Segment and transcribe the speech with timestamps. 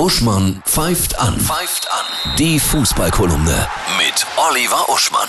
[0.00, 1.38] Uschmann pfeift an.
[1.38, 2.34] Pfeift an.
[2.38, 5.28] Die Fußballkolumne mit Oliver Uschmann.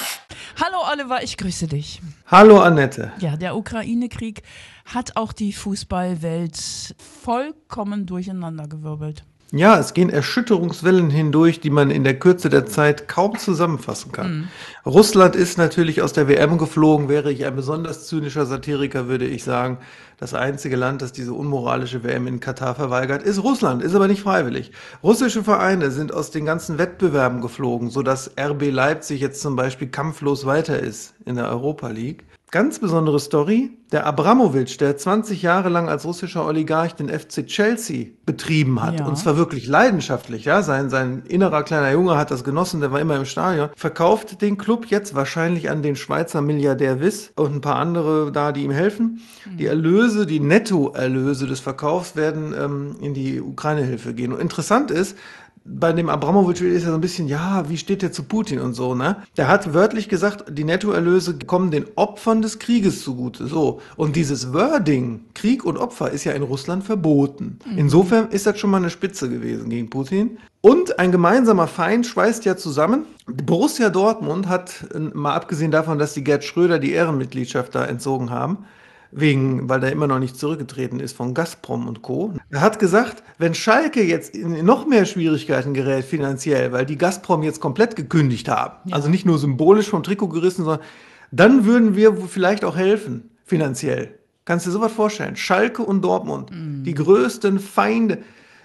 [0.63, 2.01] Hallo Oliver, ich grüße dich.
[2.27, 3.11] Hallo Annette.
[3.19, 4.43] Ja, der Ukraine-Krieg
[4.85, 9.25] hat auch die Fußballwelt vollkommen durcheinandergewirbelt.
[9.53, 14.31] Ja, es gehen Erschütterungswellen hindurch, die man in der Kürze der Zeit kaum zusammenfassen kann.
[14.31, 14.47] Mhm.
[14.85, 17.09] Russland ist natürlich aus der WM geflogen.
[17.09, 19.79] Wäre ich ein besonders zynischer Satiriker, würde ich sagen,
[20.17, 24.21] das einzige Land, das diese unmoralische WM in Katar verweigert, ist Russland, ist aber nicht
[24.21, 24.71] freiwillig.
[25.03, 30.45] Russische Vereine sind aus den ganzen Wettbewerben geflogen, sodass RB Leipzig jetzt zum Beispiel kampflos
[30.45, 32.23] weiter ist in der Europa League.
[32.51, 33.77] Ganz besondere Story.
[33.93, 39.05] Der Abramowitsch, der 20 Jahre lang als russischer Oligarch den FC Chelsea betrieben hat, ja.
[39.05, 42.99] und zwar wirklich leidenschaftlich, ja, sein, sein innerer kleiner Junge hat das genossen, der war
[42.99, 47.61] immer im Stadion, verkauft den Club jetzt wahrscheinlich an den Schweizer Milliardär Wiss und ein
[47.61, 49.21] paar andere da, die ihm helfen.
[49.45, 49.57] Mhm.
[49.57, 54.33] Die Erlöse, die Nettoerlöse des Verkaufs werden ähm, in die Ukraine-Hilfe gehen.
[54.33, 55.17] Und interessant ist,
[55.63, 58.73] bei dem Abramowitsch ist ja so ein bisschen, ja, wie steht der zu Putin und
[58.73, 59.17] so, ne?
[59.37, 63.45] Der hat wörtlich gesagt, die Nettoerlöse kommen den Opfern des Krieges zugute.
[63.45, 63.79] So.
[63.95, 67.59] Und dieses Wording, Krieg und Opfer, ist ja in Russland verboten.
[67.65, 67.77] Mhm.
[67.77, 70.37] Insofern ist das schon mal eine Spitze gewesen gegen Putin.
[70.61, 73.05] Und ein gemeinsamer Feind schweißt ja zusammen.
[73.27, 78.59] Borussia Dortmund hat, mal abgesehen davon, dass die Gerd Schröder die Ehrenmitgliedschaft da entzogen haben,
[79.11, 82.33] wegen, weil er immer noch nicht zurückgetreten ist von Gazprom und Co.
[82.49, 87.43] Er hat gesagt, wenn Schalke jetzt in noch mehr Schwierigkeiten gerät finanziell, weil die Gazprom
[87.43, 88.95] jetzt komplett gekündigt haben, ja.
[88.95, 90.85] also nicht nur symbolisch vom Trikot gerissen, sondern
[91.31, 94.15] dann würden wir vielleicht auch helfen, finanziell.
[94.45, 95.35] Kannst du dir sowas vorstellen?
[95.35, 96.83] Schalke und Dortmund, mhm.
[96.83, 98.19] die größten Feinde.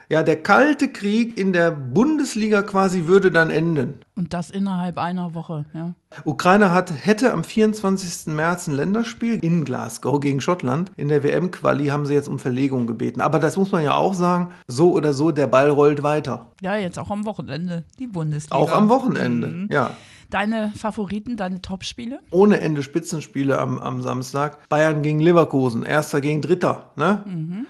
[0.08, 3.94] Ja, der kalte Krieg in der Bundesliga quasi würde dann enden.
[4.14, 5.94] Und das innerhalb einer Woche, ja.
[6.24, 8.32] Ukraine hat, hätte am 24.
[8.32, 10.92] März ein Länderspiel in Glasgow gegen Schottland.
[10.96, 13.20] In der WM-Quali haben sie jetzt um Verlegung gebeten.
[13.20, 16.52] Aber das muss man ja auch sagen, so oder so, der Ball rollt weiter.
[16.60, 18.54] Ja, jetzt auch am Wochenende, die Bundesliga.
[18.54, 19.68] Auch am Wochenende, mhm.
[19.72, 19.90] ja.
[20.30, 22.20] Deine Favoriten, deine Topspiele?
[22.30, 24.68] Ohne Ende Spitzenspiele am, am Samstag.
[24.68, 26.90] Bayern gegen Leverkusen, erster gegen dritter.
[26.96, 27.24] Ne?
[27.26, 27.66] Mhm.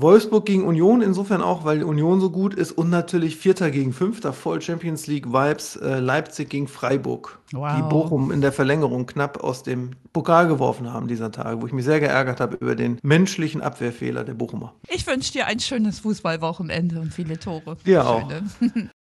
[0.00, 4.32] Wolfsburg gegen Union, insofern auch, weil Union so gut ist und natürlich Vierter gegen Fünfter,
[4.32, 7.76] voll Champions League Vibes, äh, Leipzig gegen Freiburg, wow.
[7.76, 11.72] die Bochum in der Verlängerung knapp aus dem Pokal geworfen haben dieser Tage, wo ich
[11.72, 14.74] mich sehr geärgert habe über den menschlichen Abwehrfehler der Bochumer.
[14.88, 17.76] Ich wünsche dir ein schönes Fußballwochenende und viele Tore.
[17.86, 18.30] Dir auch.